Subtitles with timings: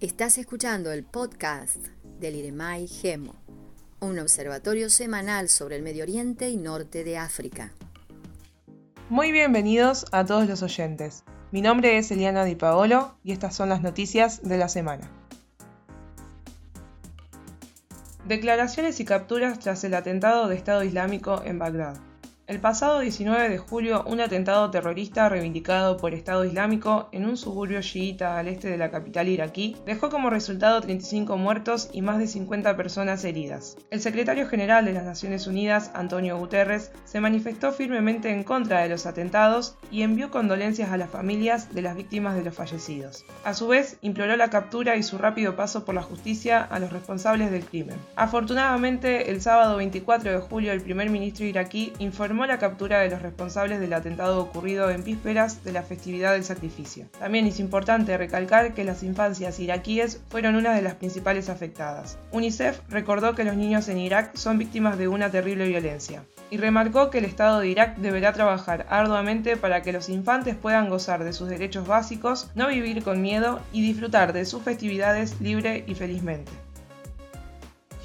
[0.00, 1.88] Estás escuchando el podcast
[2.20, 3.34] del IREMAI GEMO,
[3.98, 7.72] un observatorio semanal sobre el Medio Oriente y Norte de África.
[9.08, 11.24] Muy bienvenidos a todos los oyentes.
[11.50, 15.10] Mi nombre es Eliana Di Paolo y estas son las noticias de la semana.
[18.24, 21.96] Declaraciones y capturas tras el atentado de Estado Islámico en Bagdad.
[22.48, 27.82] El pasado 19 de julio, un atentado terrorista reivindicado por Estado Islámico en un suburbio
[27.82, 32.26] chiita al este de la capital iraquí dejó como resultado 35 muertos y más de
[32.26, 33.76] 50 personas heridas.
[33.90, 38.88] El secretario general de las Naciones Unidas, Antonio Guterres, se manifestó firmemente en contra de
[38.88, 43.26] los atentados y envió condolencias a las familias de las víctimas de los fallecidos.
[43.44, 46.94] A su vez, imploró la captura y su rápido paso por la justicia a los
[46.94, 47.98] responsables del crimen.
[48.16, 53.22] Afortunadamente, el sábado 24 de julio, el primer ministro iraquí informó la captura de los
[53.22, 57.06] responsables del atentado ocurrido en vísperas de la festividad del sacrificio.
[57.18, 62.18] También es importante recalcar que las infancias iraquíes fueron una de las principales afectadas.
[62.32, 67.10] UNICEF recordó que los niños en Irak son víctimas de una terrible violencia y remarcó
[67.10, 71.32] que el Estado de Irak deberá trabajar arduamente para que los infantes puedan gozar de
[71.32, 76.52] sus derechos básicos, no vivir con miedo y disfrutar de sus festividades libre y felizmente.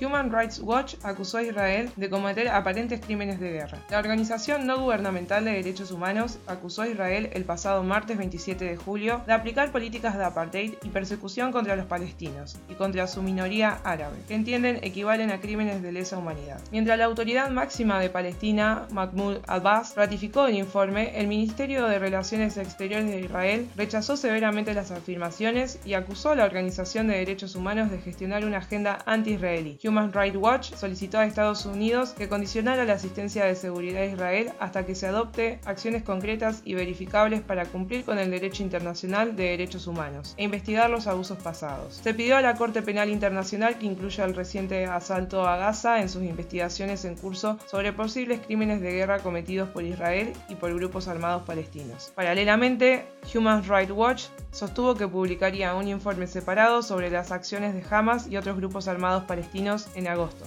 [0.00, 3.78] Human Rights Watch acusó a Israel de cometer aparentes crímenes de guerra.
[3.90, 8.76] La organización no gubernamental de derechos humanos acusó a Israel el pasado martes 27 de
[8.76, 13.80] julio de aplicar políticas de apartheid y persecución contra los palestinos y contra su minoría
[13.84, 16.60] árabe, que entienden equivalen a crímenes de lesa humanidad.
[16.70, 22.56] Mientras la autoridad máxima de Palestina, Mahmoud Abbas, ratificó el informe, el Ministerio de Relaciones
[22.56, 27.90] Exteriores de Israel rechazó severamente las afirmaciones y acusó a la Organización de Derechos Humanos
[27.90, 29.78] de gestionar una agenda anti-israelí.
[29.84, 34.52] Human Rights Watch solicitó a Estados Unidos que condicionara la asistencia de seguridad a Israel
[34.60, 39.44] hasta que se adopte acciones concretas y verificables para cumplir con el derecho internacional de
[39.44, 42.00] derechos humanos e investigar los abusos pasados.
[42.02, 46.08] Se pidió a la Corte Penal Internacional que incluya el reciente asalto a Gaza en
[46.08, 51.08] sus investigaciones en curso sobre posibles crímenes de guerra cometidos por Israel y por grupos
[51.08, 52.12] armados palestinos.
[52.14, 58.28] Paralelamente, Human Rights Watch sostuvo que publicaría un informe separado sobre las acciones de Hamas
[58.28, 60.44] y otros grupos armados palestinos en agosto.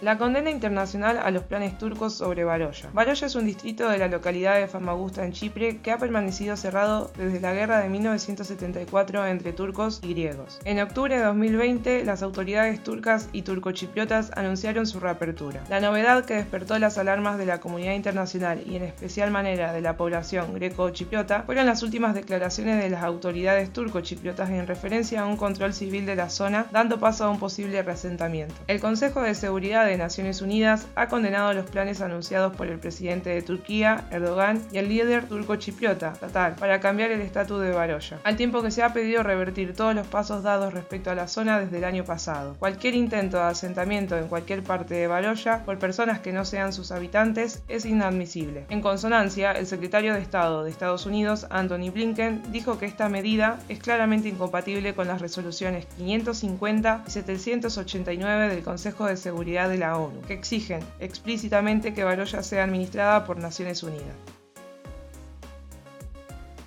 [0.00, 2.88] La condena internacional a los planes turcos sobre Baroya.
[2.92, 7.10] Baroya es un distrito de la localidad de Famagusta en Chipre que ha permanecido cerrado
[7.16, 10.60] desde la guerra de 1974 entre turcos y griegos.
[10.64, 15.64] En octubre de 2020, las autoridades turcas y turcochipriotas anunciaron su reapertura.
[15.68, 19.80] La novedad que despertó las alarmas de la comunidad internacional y en especial manera de
[19.80, 25.36] la población greco-chipriota fueron las últimas declaraciones de las autoridades turco-chipriotas en referencia a un
[25.36, 28.54] control civil de la zona, dando paso a un posible reasentamiento.
[28.68, 33.30] El Consejo de Seguridad de Naciones Unidas ha condenado los planes anunciados por el presidente
[33.30, 38.36] de Turquía, Erdogan, y el líder turco-chipriota, Tatar, para cambiar el estatus de Baroya, al
[38.36, 41.78] tiempo que se ha pedido revertir todos los pasos dados respecto a la zona desde
[41.78, 42.56] el año pasado.
[42.58, 46.92] Cualquier intento de asentamiento en cualquier parte de Baroya por personas que no sean sus
[46.92, 48.66] habitantes es inadmisible.
[48.68, 53.58] En consonancia, el secretario de Estado de Estados Unidos, Anthony Blinken, dijo que esta medida
[53.68, 59.96] es claramente incompatible con las resoluciones 550 y 789 del Consejo de Seguridad de la
[59.96, 64.16] ONU, que exigen explícitamente que Baroya sea administrada por Naciones Unidas.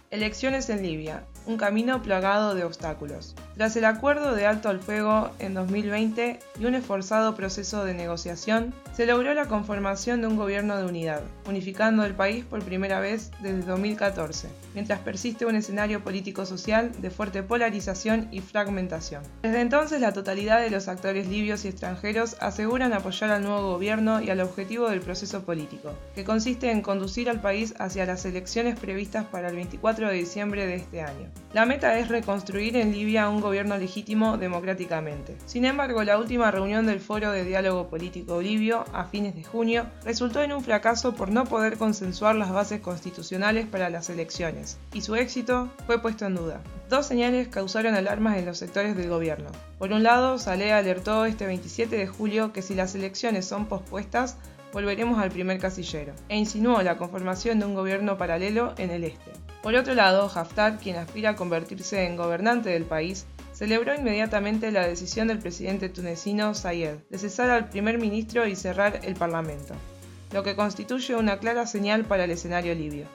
[0.09, 3.35] Elecciones en Libia, un camino plagado de obstáculos.
[3.55, 8.73] Tras el acuerdo de alto al fuego en 2020 y un esforzado proceso de negociación,
[8.93, 13.31] se logró la conformación de un gobierno de unidad, unificando el país por primera vez
[13.41, 19.23] desde 2014, mientras persiste un escenario político-social de fuerte polarización y fragmentación.
[19.41, 24.21] Desde entonces, la totalidad de los actores libios y extranjeros aseguran apoyar al nuevo gobierno
[24.21, 28.79] y al objetivo del proceso político, que consiste en conducir al país hacia las elecciones
[28.79, 31.30] previstas para el 24 de diciembre de este año.
[31.53, 35.35] La meta es reconstruir en Libia un gobierno legítimo democráticamente.
[35.45, 39.85] Sin embargo, la última reunión del Foro de Diálogo Político Libio, a fines de junio,
[40.05, 45.01] resultó en un fracaso por no poder consensuar las bases constitucionales para las elecciones, y
[45.01, 46.61] su éxito fue puesto en duda.
[46.89, 49.49] Dos señales causaron alarmas en los sectores del gobierno.
[49.77, 54.37] Por un lado, Saleh alertó este 27 de julio que si las elecciones son pospuestas,
[54.71, 59.31] volveremos al primer casillero, e insinuó la conformación de un gobierno paralelo en el este.
[59.61, 64.87] Por otro lado, Haftar, quien aspira a convertirse en gobernante del país, celebró inmediatamente la
[64.87, 69.75] decisión del presidente tunecino Sayed de cesar al primer ministro y cerrar el parlamento,
[70.31, 73.05] lo que constituye una clara señal para el escenario libio.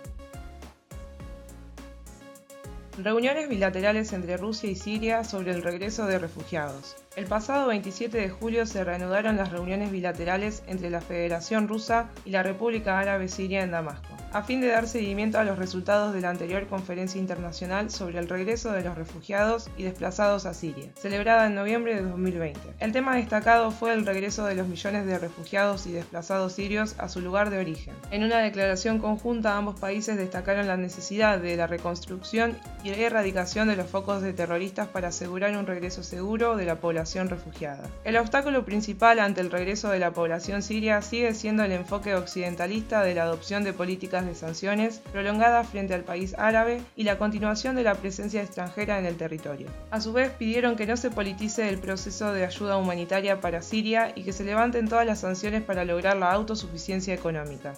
[2.96, 6.96] Reuniones bilaterales entre Rusia y Siria sobre el regreso de refugiados.
[7.16, 12.30] El pasado 27 de julio se reanudaron las reuniones bilaterales entre la Federación Rusa y
[12.30, 14.15] la República Árabe Siria en Damasco.
[14.36, 18.28] A fin de dar seguimiento a los resultados de la anterior conferencia internacional sobre el
[18.28, 22.60] regreso de los refugiados y desplazados a Siria, celebrada en noviembre de 2020.
[22.78, 27.08] El tema destacado fue el regreso de los millones de refugiados y desplazados sirios a
[27.08, 27.94] su lugar de origen.
[28.10, 33.68] En una declaración conjunta ambos países destacaron la necesidad de la reconstrucción y la erradicación
[33.68, 37.88] de los focos de terroristas para asegurar un regreso seguro de la población refugiada.
[38.04, 43.02] El obstáculo principal ante el regreso de la población siria sigue siendo el enfoque occidentalista
[43.02, 47.76] de la adopción de políticas de sanciones prolongadas frente al país árabe y la continuación
[47.76, 49.68] de la presencia extranjera en el territorio.
[49.90, 54.12] A su vez pidieron que no se politice el proceso de ayuda humanitaria para Siria
[54.14, 57.74] y que se levanten todas las sanciones para lograr la autosuficiencia económica.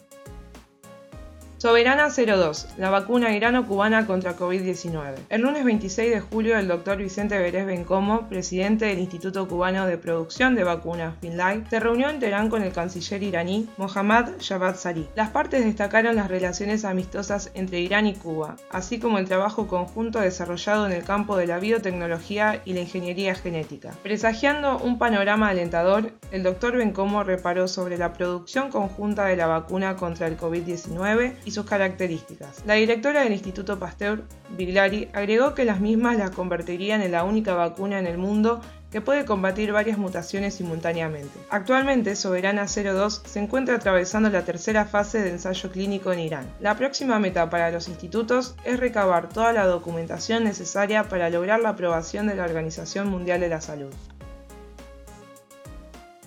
[1.59, 5.15] Soberana 02, la vacuna irano-cubana contra COVID-19.
[5.29, 9.99] El lunes 26 de julio, el doctor Vicente Berés Bencomo, presidente del Instituto Cubano de
[9.99, 15.09] Producción de Vacunas, FinLife, se reunió en Teherán con el canciller iraní Mohammad Javad Zarif.
[15.17, 20.21] Las partes destacaron las relaciones amistosas entre Irán y Cuba, así como el trabajo conjunto
[20.21, 23.95] desarrollado en el campo de la biotecnología y la ingeniería genética.
[24.05, 29.97] Presagiando un panorama alentador, el doctor Bencomo reparó sobre la producción conjunta de la vacuna
[29.97, 32.63] contra el COVID-19 y sus características.
[32.67, 37.55] La directora del Instituto Pasteur, Biglari, agregó que las mismas las convertirían en la única
[37.55, 38.61] vacuna en el mundo
[38.93, 41.39] que puede combatir varias mutaciones simultáneamente.
[41.51, 46.47] Actualmente, Soberana 02 se encuentra atravesando la tercera fase de ensayo clínico en Irán.
[46.61, 51.71] La próxima meta para los institutos es recabar toda la documentación necesaria para lograr la
[51.71, 53.93] aprobación de la Organización Mundial de la Salud.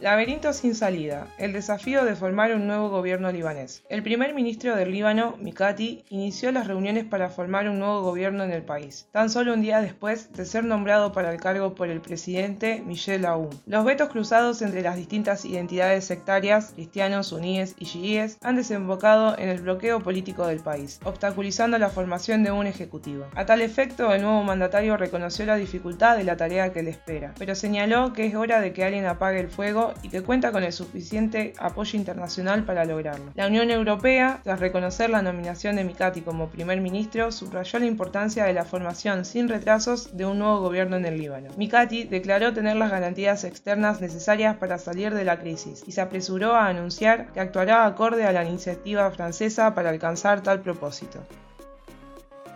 [0.02, 1.28] Laberinto sin salida.
[1.38, 3.84] El desafío de formar un nuevo gobierno libanés.
[3.88, 8.52] El primer ministro del Líbano, Mikati, inició las reuniones para formar un nuevo gobierno en
[8.52, 12.02] el país, tan solo un día después de ser nombrado para el cargo por el
[12.02, 13.52] presidente Michel Aoun.
[13.68, 19.50] Los vetos cruzados entre las distintas identidades sectarias, cristianos, suníes y chiíes, han desembocado en
[19.50, 23.28] el bloqueo político del país, obstaculizando la formación de un ejecutivo.
[23.36, 27.36] A tal efecto, el nuevo mandatario reconoció la dificultad de la tarea que le espera,
[27.38, 30.64] pero señaló que es hora de que alguien apague el fuego y que cuenta con
[30.64, 33.32] el suficiente apoyo internacional para lograrlo.
[33.36, 38.46] La Unión Europea, tras reconocer la nominación de Mikati como primer ministro, subrayó la importancia
[38.46, 41.50] de la formación sin retrasos de un nuevo gobierno en el Líbano.
[41.58, 46.56] Mikati declaró tener las garantías externas necesarias para salir de la crisis y se apresuró
[46.56, 51.24] a anunciar que actuará acorde a la iniciativa francesa para alcanzar tal propósito.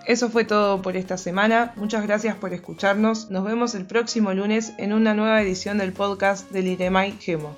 [0.06, 1.74] Eso fue todo por esta semana.
[1.76, 3.32] Muchas gracias por escucharnos.
[3.32, 7.58] Nos vemos el próximo lunes en una nueva edición del podcast del IREMAI Gemo.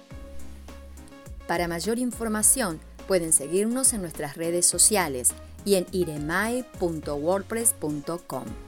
[1.47, 5.29] Para mayor información pueden seguirnos en nuestras redes sociales
[5.65, 8.66] y en iremai.wordpress.com.